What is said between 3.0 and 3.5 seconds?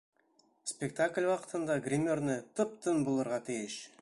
булырға